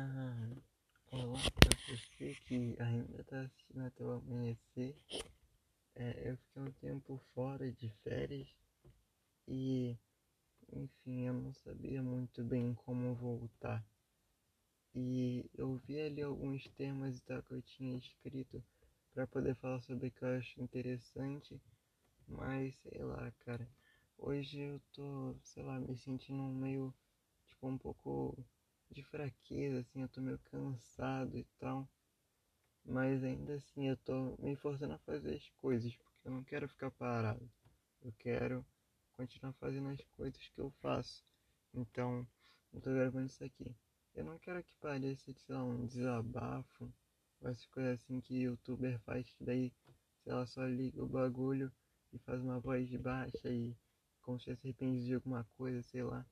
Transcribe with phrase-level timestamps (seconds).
[0.00, 0.48] Ah,
[1.10, 4.94] olá pra você que ainda tá assistindo até o amanhecer.
[5.96, 8.46] É, eu fiquei um tempo fora de férias
[9.48, 9.98] e,
[10.72, 13.84] enfim, eu não sabia muito bem como voltar.
[14.94, 18.62] E eu vi ali alguns temas e tal que eu tinha escrito
[19.12, 21.60] para poder falar sobre o que eu acho interessante,
[22.28, 23.68] mas sei lá, cara.
[24.16, 26.94] Hoje eu tô, sei lá, me sentindo meio,
[27.48, 28.46] tipo, um pouco
[28.90, 31.88] de fraqueza, assim, eu tô meio cansado e tal.
[32.84, 36.68] Mas ainda assim eu tô me forçando a fazer as coisas, porque eu não quero
[36.68, 37.50] ficar parado.
[38.02, 38.64] Eu quero
[39.16, 41.24] continuar fazendo as coisas que eu faço.
[41.74, 42.26] Então,
[42.72, 43.74] eu tô gravando isso aqui.
[44.14, 46.92] Eu não quero que pareça, sei lá, um desabafo,
[47.40, 49.72] ou essas coisas assim que youtuber faz, que daí,
[50.24, 51.70] sei lá, só liga o bagulho
[52.12, 53.76] e faz uma voz baixa e
[54.22, 56.26] como se arrepende de alguma coisa, sei lá.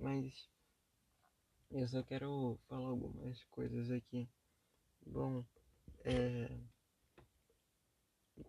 [0.00, 0.48] Mas
[1.72, 4.28] eu só quero falar algumas coisas aqui.
[5.06, 5.44] Bom,
[6.04, 6.48] é.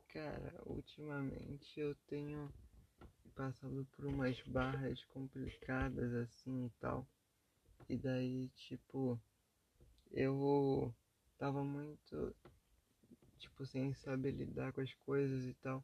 [0.09, 2.53] Cara, ultimamente eu tenho
[3.35, 7.07] passado por umas barras complicadas assim e tal.
[7.89, 9.19] E daí, tipo,
[10.11, 10.93] eu
[11.37, 12.35] tava muito,
[13.39, 15.83] tipo, sem saber lidar com as coisas e tal.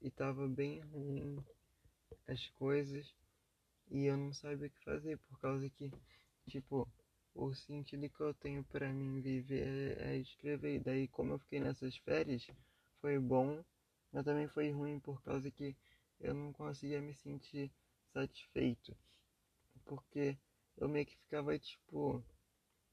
[0.00, 1.42] E tava bem ruim
[2.26, 3.14] as coisas.
[3.90, 5.90] E eu não sabia o que fazer, por causa que,
[6.48, 6.88] tipo,
[7.34, 10.76] o sentido que eu tenho para mim viver é, é escrever.
[10.76, 12.46] E daí, como eu fiquei nessas férias,
[13.00, 13.64] foi bom,
[14.12, 15.76] mas também foi ruim por causa que
[16.20, 17.70] eu não conseguia me sentir
[18.12, 18.96] satisfeito.
[19.84, 20.36] Porque
[20.76, 22.22] eu meio que ficava tipo,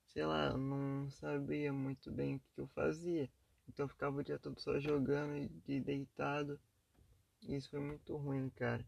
[0.07, 3.29] sei lá, não sabia muito bem o que eu fazia.
[3.67, 6.59] Então eu ficava o dia todo só jogando e deitado.
[7.43, 8.85] E isso foi muito ruim, cara.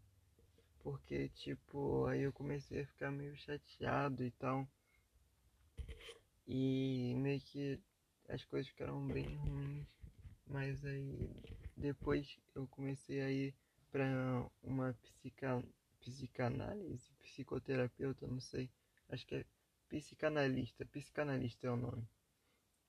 [0.83, 4.67] Porque, tipo, aí eu comecei a ficar meio chateado e tal.
[6.47, 7.79] E meio que
[8.27, 9.87] as coisas ficaram bem ruins.
[10.47, 11.29] Mas aí
[11.77, 13.53] depois eu comecei a ir
[13.91, 15.63] pra uma psica,
[15.99, 18.69] psicanálise, psicoterapeuta, não sei.
[19.09, 19.45] Acho que é
[19.87, 22.07] psicanalista, psicanalista é o nome.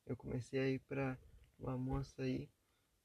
[0.07, 1.19] Eu comecei a ir pra
[1.59, 2.49] uma moça aí.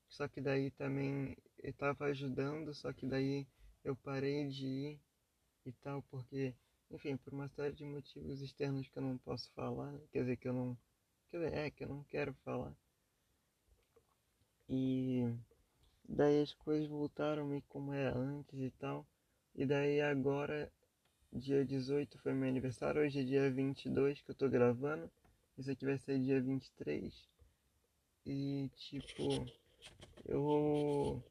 [0.07, 3.45] Só que daí também eu tava ajudando, só que daí
[3.83, 4.99] eu parei de ir
[5.65, 6.53] e tal, porque,
[6.91, 10.47] enfim, por uma série de motivos externos que eu não posso falar, quer dizer, que
[10.47, 10.77] eu não.
[11.29, 12.73] Quer dizer, é, que eu não quero falar.
[14.69, 15.23] E
[16.07, 19.05] daí as coisas voltaram meio como era antes e tal.
[19.55, 20.71] E daí agora,
[21.31, 25.09] dia 18 foi meu aniversário, hoje é dia 22 que eu tô gravando.
[25.57, 27.27] Isso aqui vai ser dia 23.
[28.25, 29.45] E tipo,
[30.25, 31.23] eu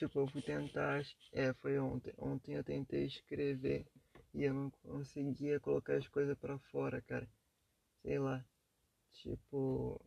[0.00, 1.04] Tipo, eu fui tentar.
[1.30, 2.14] É, foi ontem.
[2.16, 3.86] Ontem eu tentei escrever
[4.32, 7.28] e eu não conseguia colocar as coisas para fora, cara.
[8.00, 8.42] Sei lá.
[9.12, 10.00] Tipo.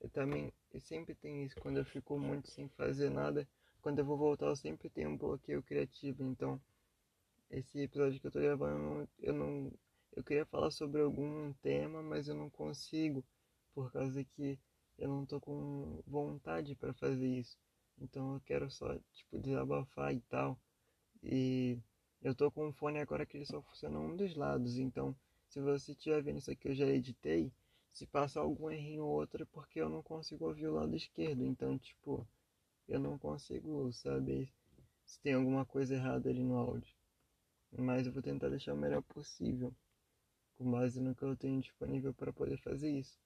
[0.00, 0.52] Eu também.
[0.72, 1.54] Eu sempre tem isso.
[1.60, 3.48] Quando eu fico muito sem fazer nada.
[3.80, 6.24] Quando eu vou voltar, eu sempre tenho um bloqueio criativo.
[6.24, 6.60] Então,
[7.48, 9.72] esse episódio que eu tô gravando, eu não.
[10.16, 13.24] Eu queria falar sobre algum tema, mas eu não consigo.
[13.72, 14.58] Por causa que
[14.98, 17.56] eu não tô com vontade para fazer isso.
[18.00, 20.58] Então eu quero só, tipo, desabafar e tal.
[21.22, 21.78] E
[22.22, 24.78] eu tô com um fone agora que ele só funciona um dos lados.
[24.78, 25.14] Então,
[25.48, 27.52] se você estiver vendo isso aqui, eu já editei.
[27.90, 31.44] Se passar algum errinho ou outro, é porque eu não consigo ouvir o lado esquerdo.
[31.44, 32.26] Então, tipo,
[32.88, 34.52] eu não consigo saber
[35.04, 36.94] se tem alguma coisa errada ali no áudio.
[37.76, 39.74] Mas eu vou tentar deixar o melhor possível.
[40.56, 43.18] Com base no que eu tenho disponível para poder fazer isso.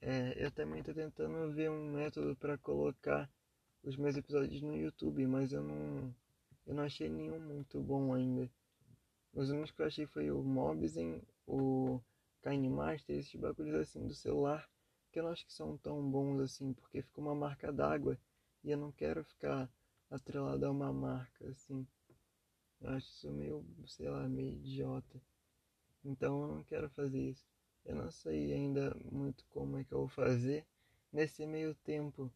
[0.00, 3.30] É, eu também estou tentando ver um método para colocar
[3.86, 6.12] os meus episódios no YouTube, mas eu não,
[6.66, 8.50] eu não achei nenhum muito bom ainda.
[9.32, 12.00] Os únicos que eu achei foi o Mobzen, o
[12.44, 14.68] Master, esses bagulhos assim do celular,
[15.12, 18.18] que eu não acho que são tão bons assim, porque fica uma marca d'água
[18.64, 19.70] e eu não quero ficar
[20.10, 21.86] atrelado a uma marca assim.
[22.80, 25.22] Eu acho isso meio, sei lá, meio idiota.
[26.04, 27.46] Então eu não quero fazer isso.
[27.84, 30.66] Eu não sei ainda muito como é que eu vou fazer.
[31.12, 32.32] Nesse meio tempo,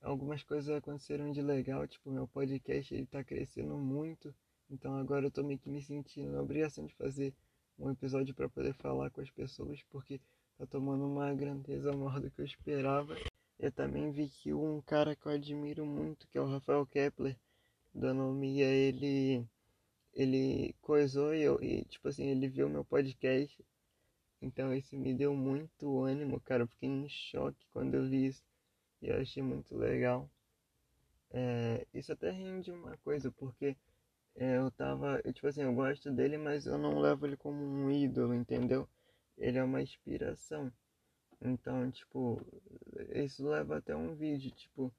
[0.00, 4.34] algumas coisas aconteceram de legal, tipo, meu podcast ele tá crescendo muito,
[4.70, 7.34] então agora eu tô meio que me sentindo na obrigação de fazer
[7.78, 10.20] um episódio para poder falar com as pessoas, porque
[10.58, 13.16] tá tomando uma grandeza maior do que eu esperava.
[13.58, 17.36] Eu também vi que um cara que eu admiro muito, que é o Rafael Kepler,
[17.94, 19.46] do Anomia, ele
[20.14, 23.64] ele coisou e, eu, e tipo assim, ele viu meu podcast.
[24.42, 26.62] Então isso me deu muito ânimo, cara.
[26.62, 28.44] Eu fiquei em choque quando eu vi isso.
[29.02, 30.30] E eu achei muito legal.
[31.32, 33.76] É, isso até rende uma coisa, porque
[34.36, 35.20] é, eu tava.
[35.24, 38.88] Eu, tipo assim, eu gosto dele, mas eu não levo ele como um ídolo, entendeu?
[39.38, 40.72] Ele é uma inspiração.
[41.40, 42.40] Então, tipo,
[43.14, 44.92] isso leva até um vídeo, tipo,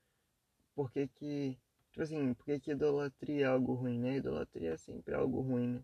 [0.76, 1.58] por que que,
[1.92, 4.18] tipo assim, por que que idolatria é algo ruim, né?
[4.18, 5.84] Idolatria é sempre algo ruim, né?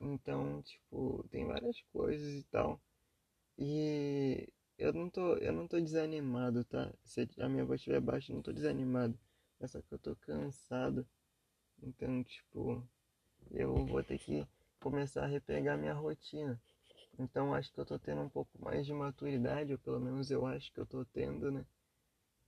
[0.00, 2.80] Então, tipo, tem várias coisas e tal.
[3.58, 4.48] E
[4.78, 6.92] eu não tô, eu não tô desanimado, tá?
[7.04, 9.18] Se a minha voz estiver baixa, eu não tô desanimado.
[9.60, 11.06] É só que eu tô cansado.
[11.82, 12.86] Então, tipo,
[13.50, 14.46] eu vou ter que
[14.80, 16.60] começar a repegar minha rotina.
[17.18, 20.46] Então, acho que eu tô tendo um pouco mais de maturidade, ou pelo menos eu
[20.46, 21.66] acho que eu tô tendo, né?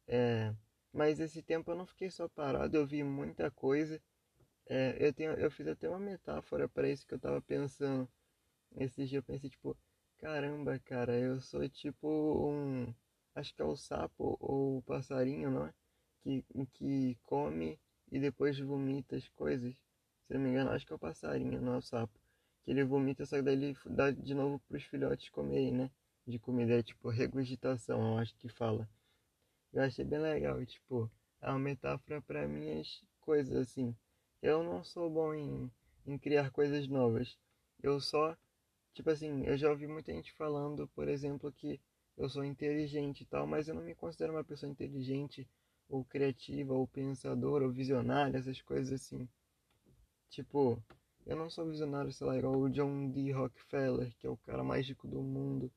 [0.07, 0.55] É,
[0.93, 4.01] mas esse tempo eu não fiquei só parado, eu vi muita coisa.
[4.67, 8.09] É, eu, tenho, eu fiz até uma metáfora para isso que eu tava pensando.
[8.77, 9.77] Esses dias eu pensei, tipo,
[10.21, 12.95] caramba, cara, eu sou tipo um.
[13.35, 15.75] Acho que é o sapo ou o passarinho, não é?
[16.23, 16.45] Que,
[16.75, 17.79] que come
[18.11, 19.75] e depois vomita as coisas.
[20.27, 22.21] Se não me engano, acho que é o passarinho, não é o sapo.
[22.65, 25.91] Que ele vomita, só que daí ele dá de novo pros filhotes comerem, né?
[26.27, 28.89] De comida, é tipo regurgitação, eu acho que fala.
[29.73, 33.97] Eu achei bem legal, tipo, é uma metáfora para minhas coisas, assim.
[34.43, 35.71] Eu não sou bom em,
[36.07, 37.39] em criar coisas novas.
[37.83, 38.37] Eu só,
[38.95, 41.81] tipo assim, eu já ouvi muita gente falando, por exemplo, que
[42.17, 45.49] eu sou inteligente e tal, mas eu não me considero uma pessoa inteligente
[45.89, 49.29] ou criativa, ou pensadora, ou visionária, essas coisas assim.
[50.29, 50.83] Tipo,
[51.27, 53.33] eu não sou visionário, sei lá, igual o John D.
[53.33, 55.71] Rockefeller, que é o cara mais rico do mundo,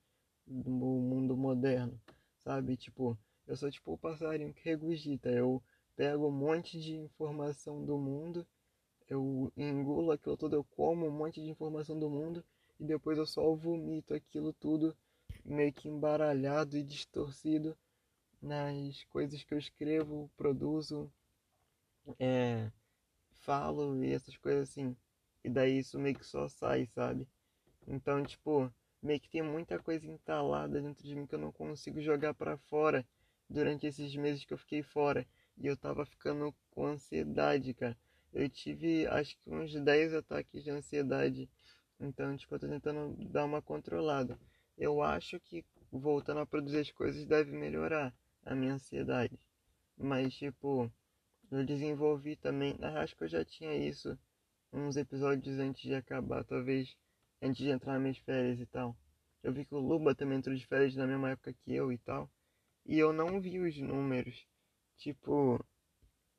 [0.45, 1.99] do mundo moderno,
[2.43, 2.77] sabe?
[2.77, 3.17] Tipo,
[3.47, 5.29] eu sou tipo o passarinho que regurgita.
[5.29, 5.61] Eu
[5.95, 8.45] pego um monte de informação do mundo,
[9.07, 12.43] eu engulo aquilo tudo, eu como um monte de informação do mundo
[12.79, 14.95] e depois eu só vomito aquilo tudo
[15.43, 17.77] meio que embaralhado e distorcido
[18.41, 21.11] nas coisas que eu escrevo, produzo,
[22.19, 22.71] é,
[23.41, 24.95] falo e essas coisas assim.
[25.43, 27.27] E daí isso meio que só sai, sabe?
[27.87, 28.71] Então, tipo,
[29.01, 32.57] meio que tem muita coisa entalada dentro de mim que eu não consigo jogar para
[32.57, 33.05] fora
[33.49, 35.27] durante esses meses que eu fiquei fora.
[35.57, 37.97] E eu tava ficando com ansiedade, cara.
[38.33, 41.49] Eu tive acho que uns 10 ataques de ansiedade.
[42.03, 44.37] Então, tipo, eu tô tentando dar uma controlada.
[44.77, 48.13] Eu acho que voltando a produzir as coisas deve melhorar
[48.45, 49.39] a minha ansiedade.
[49.97, 50.91] Mas, tipo,
[51.49, 52.77] eu desenvolvi também.
[52.81, 54.17] Acho que eu já tinha isso
[54.71, 56.93] uns episódios antes de acabar, talvez
[57.41, 58.97] antes de entrar nas minhas férias e tal.
[59.41, 61.97] Eu vi que o Luba também entrou de férias na mesma época que eu e
[61.97, 62.29] tal.
[62.85, 64.45] E eu não vi os números.
[64.97, 65.63] Tipo,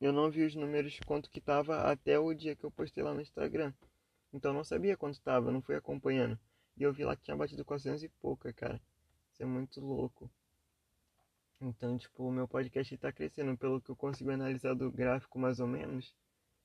[0.01, 3.15] eu não vi os números quanto que tava até o dia que eu postei lá
[3.15, 3.73] no Instagram.
[4.35, 6.37] Então eu não sabia quanto tava, não fui acompanhando.
[6.77, 8.83] E eu vi lá que tinha batido 400 e pouca, cara.
[9.33, 10.29] Isso é muito louco.
[11.61, 15.61] Então, tipo, o meu podcast está crescendo pelo que eu consigo analisar do gráfico mais
[15.61, 16.13] ou menos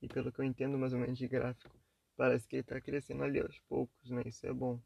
[0.01, 1.75] e pelo que eu entendo mais ou menos de gráfico.
[2.17, 4.23] Parece que ele está crescendo ali aos poucos, né?
[4.25, 4.79] Isso é bom.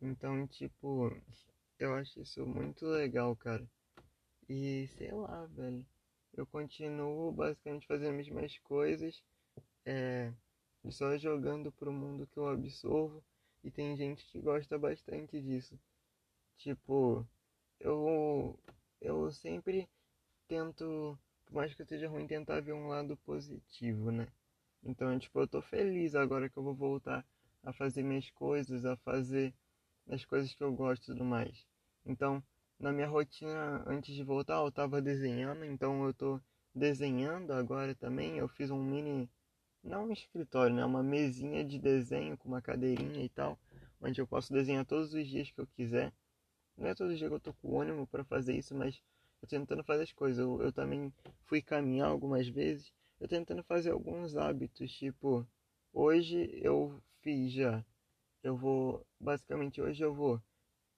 [0.00, 1.10] Então, tipo,
[1.78, 3.66] eu acho isso muito legal, cara.
[4.46, 5.86] E sei lá, velho.
[6.34, 9.22] Eu continuo basicamente fazendo as mesmas coisas,
[9.86, 10.30] é,
[10.90, 13.22] só jogando pro mundo que eu absorvo.
[13.64, 15.78] E tem gente que gosta bastante disso.
[16.58, 17.26] Tipo,
[17.80, 18.58] eu
[19.00, 19.88] eu sempre
[20.48, 24.28] tento, por mais que eu esteja ruim, tentar ver um lado positivo, né?
[24.82, 27.24] Então, tipo, eu tô feliz agora que eu vou voltar
[27.62, 29.54] a fazer minhas coisas, a fazer
[30.08, 31.66] as coisas que eu gosto e tudo mais.
[32.06, 32.42] Então,
[32.78, 36.40] na minha rotina antes de voltar, eu tava desenhando, então eu tô
[36.74, 38.38] desenhando agora também.
[38.38, 39.28] Eu fiz um mini,
[39.82, 40.84] não um escritório, né?
[40.84, 43.58] Uma mesinha de desenho com uma cadeirinha e tal,
[44.00, 46.12] onde eu posso desenhar todos os dias que eu quiser.
[46.76, 49.02] Não é todo dia que eu tô com ânimo para fazer isso, mas
[49.42, 50.38] eu tentando fazer as coisas.
[50.38, 51.12] Eu, eu também
[51.44, 52.92] fui caminhar algumas vezes.
[53.20, 55.46] Eu tentando fazer alguns hábitos, tipo,
[55.92, 57.84] hoje eu fiz já.
[58.42, 60.40] Eu vou, basicamente hoje eu vou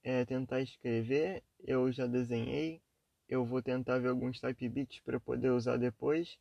[0.03, 2.83] é, tentar escrever, eu já desenhei,
[3.29, 6.39] eu vou tentar ver alguns type beats para poder usar depois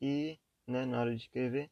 [0.00, 1.70] e, né, na hora de escrever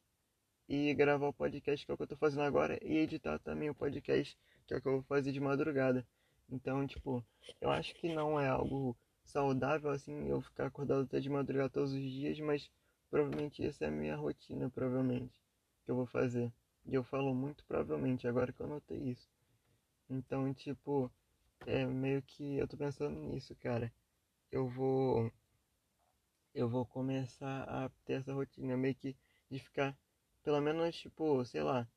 [0.67, 3.69] e gravar o podcast que é o que eu tô fazendo agora e editar também
[3.69, 6.05] o podcast que é o que eu vou fazer de madrugada.
[6.49, 7.23] Então, tipo,
[7.61, 11.93] eu acho que não é algo saudável assim eu ficar acordado até de madrugada todos
[11.93, 12.69] os dias, mas
[13.09, 15.41] provavelmente essa é a minha rotina, provavelmente,
[15.85, 16.51] que eu vou fazer.
[16.85, 19.27] E eu falo muito provavelmente, agora que eu notei isso.
[20.09, 21.11] Então, tipo,
[21.65, 23.91] é meio que eu tô pensando nisso, cara.
[24.51, 25.31] Eu vou
[26.57, 29.15] eu vou começar a ter essa rotina meio que
[29.49, 29.97] de ficar
[30.43, 31.87] pelo menos tipo, sei lá,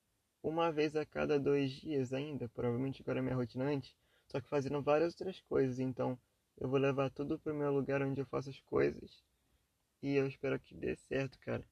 [0.42, 3.94] uma vez a cada dois dias ainda, provavelmente agora é minha rotina antes,
[4.28, 5.78] só que fazendo várias outras coisas.
[5.80, 6.18] Então
[6.58, 9.22] eu vou levar tudo pro meu lugar onde eu faço as coisas
[10.02, 11.64] e eu espero que dê certo, cara.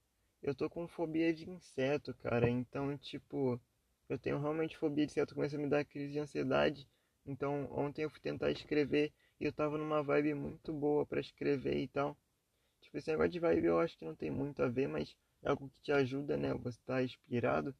[0.42, 2.48] Eu tô com fobia de inseto, cara.
[2.48, 3.60] Então, tipo,
[4.08, 5.34] eu tenho realmente fobia de inseto.
[5.34, 6.88] Começa a me dar crise de ansiedade
[7.26, 11.76] Então ontem eu fui tentar escrever e eu tava numa vibe muito boa para escrever
[11.78, 12.16] e tal.
[12.88, 15.50] Tipo, esse negócio de vibe eu acho que não tem muito a ver, mas é
[15.50, 16.54] algo que te ajuda, né?
[16.54, 17.74] Você tá inspirado.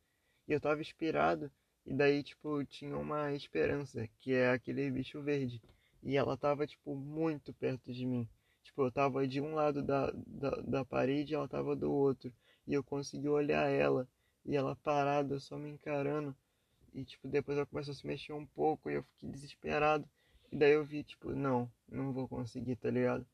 [0.46, 1.50] E eu tava inspirado,
[1.86, 5.62] e daí, tipo, tinha uma esperança, que é aquele bicho verde.
[6.02, 8.28] E ela tava, tipo, muito perto de mim.
[8.62, 12.30] Tipo, eu tava de um lado da, da, da parede e ela tava do outro.
[12.66, 14.06] E eu consegui olhar ela,
[14.44, 16.36] e ela parada, só me encarando.
[16.92, 20.06] E, tipo, depois ela começou a se mexer um pouco, e eu fiquei desesperado.
[20.52, 23.26] E daí eu vi, tipo, não, não vou conseguir, tá ligado?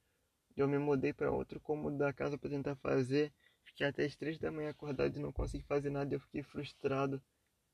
[0.57, 3.33] Eu me mudei para outro cômodo da casa para tentar fazer.
[3.65, 6.15] Fiquei até as três da manhã acordado e não consegui fazer nada.
[6.15, 7.23] Eu fiquei frustrado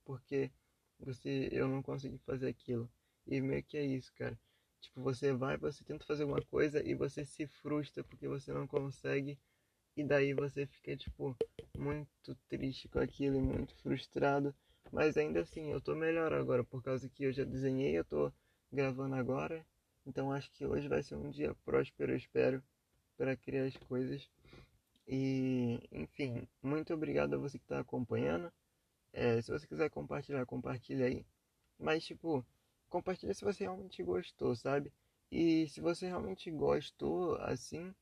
[0.05, 0.51] porque
[0.99, 2.91] você, eu não consegui fazer aquilo.
[3.27, 4.39] E meio que é isso, cara.
[4.81, 8.67] Tipo, você vai, você tenta fazer alguma coisa e você se frustra porque você não
[8.67, 9.39] consegue.
[9.97, 11.37] E daí você fica, tipo,
[11.77, 14.55] muito triste com aquilo e muito frustrado.
[14.93, 18.33] Mas ainda assim, eu tô melhor agora por causa que eu já desenhei, eu tô
[18.73, 19.65] gravando agora.
[20.07, 22.63] Então acho que hoje vai ser um dia próspero, espero,
[23.17, 24.29] para criar as coisas.
[25.07, 28.53] E, enfim, muito obrigado a você que está acompanhando.
[29.13, 31.27] É, se você quiser compartilhar, compartilha aí.
[31.79, 32.45] Mas, tipo,
[32.89, 34.93] compartilha se você realmente gostou, sabe?
[35.31, 37.95] E se você realmente gostou, assim,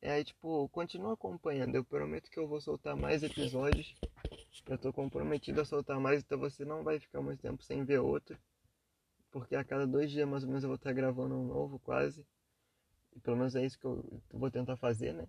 [0.00, 1.74] é tipo, continua acompanhando.
[1.74, 3.94] Eu prometo que eu vou soltar mais episódios.
[4.66, 7.98] Eu tô comprometido a soltar mais, então você não vai ficar muito tempo sem ver
[7.98, 8.38] outro
[9.32, 12.24] porque a cada dois dias mais ou menos eu vou estar gravando um novo quase.
[13.16, 15.26] E pelo menos é isso que eu vou tentar fazer, né?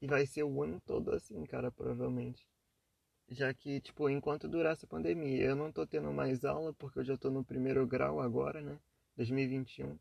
[0.00, 2.46] E vai ser o ano todo assim, cara, provavelmente.
[3.28, 7.04] Já que, tipo, enquanto durar essa pandemia, eu não tô tendo mais aula, porque eu
[7.04, 8.78] já tô no primeiro grau agora, né?
[9.16, 9.98] 2021.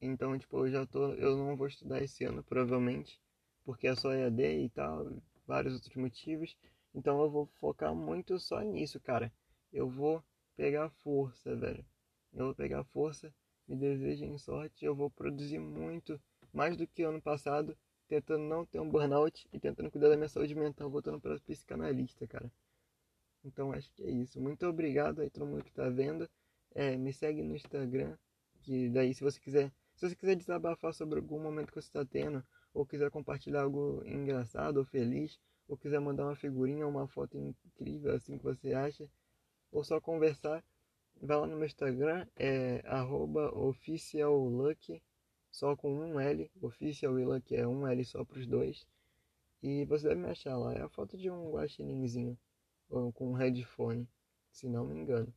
[0.00, 1.14] Então, tipo, eu já tô.
[1.14, 3.20] Eu não vou estudar esse ano, provavelmente.
[3.64, 6.56] Porque é só EAD e tal, vários outros motivos.
[6.94, 9.32] Então eu vou focar muito só nisso, cara.
[9.72, 10.22] Eu vou
[10.56, 11.84] pegar força, velho
[12.32, 13.32] eu vou pegar força,
[13.66, 16.20] me desejem sorte, eu vou produzir muito,
[16.52, 17.76] mais do que ano passado,
[18.08, 22.26] tentando não ter um burnout e tentando cuidar da minha saúde mental, voltando para psicanalista,
[22.26, 22.50] cara.
[23.44, 24.40] Então acho que é isso.
[24.40, 26.28] Muito obrigado aí todo mundo que tá vendo.
[26.74, 28.16] É, me segue no Instagram,
[28.60, 32.04] que daí se você quiser, se você quiser desabafar sobre algum momento que você está
[32.04, 37.36] tendo, ou quiser compartilhar algo engraçado ou feliz, ou quiser mandar uma figurinha, uma foto
[37.36, 39.08] incrível assim que você acha,
[39.70, 40.64] ou só conversar,
[41.24, 42.82] Vai lá no meu Instagram, é
[43.54, 45.00] oficialluck,
[45.52, 46.50] só com um L.
[46.60, 48.84] Oficial e Luck é um L só para os dois.
[49.62, 50.74] E você deve me achar lá.
[50.74, 52.36] É a foto de um guaxininzinho
[52.88, 54.08] com um headphone,
[54.50, 55.32] se não me engano.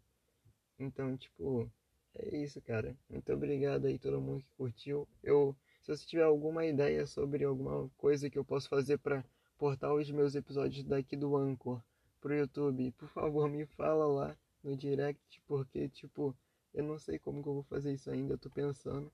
[0.80, 1.72] Então, tipo,
[2.15, 2.98] é isso, cara.
[3.08, 5.08] Muito obrigado aí todo mundo que curtiu.
[5.22, 9.24] Eu, se você tiver alguma ideia sobre alguma coisa que eu posso fazer para
[9.56, 11.80] portar os meus episódios daqui do Anchor
[12.20, 16.36] pro YouTube, por favor, me fala lá no direct, porque, tipo,
[16.74, 19.12] eu não sei como que eu vou fazer isso ainda, eu tô pensando.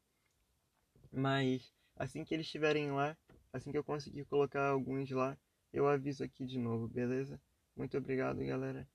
[1.11, 3.17] Mas assim que eles estiverem lá,
[3.51, 5.37] assim que eu conseguir colocar alguns lá,
[5.73, 7.39] eu aviso aqui de novo, beleza?
[7.75, 8.87] Muito obrigado, galera.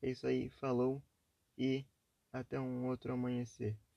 [0.00, 1.02] É isso aí, falou
[1.58, 1.84] e
[2.32, 3.76] até um outro amanhecer.